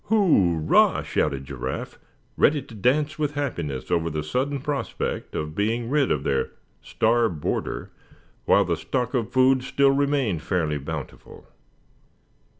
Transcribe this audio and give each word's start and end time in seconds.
"Hurrah!" 0.09 1.03
shouted 1.03 1.45
Giraffe, 1.45 1.99
ready 2.35 2.63
to 2.63 2.73
dance 2.73 3.19
with 3.19 3.35
happiness 3.35 3.91
over 3.91 4.09
the 4.09 4.23
sudden 4.23 4.59
prospect 4.59 5.35
of 5.35 5.53
being 5.53 5.91
rid 5.91 6.11
of 6.11 6.23
their 6.23 6.53
"star 6.81 7.29
boarder," 7.29 7.91
while 8.45 8.65
the 8.65 8.77
stock 8.77 9.13
of 9.13 9.31
food 9.31 9.61
still 9.61 9.91
remained 9.91 10.41
fairly 10.41 10.79
bountiful. 10.79 11.45